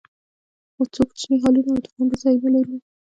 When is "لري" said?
2.63-2.77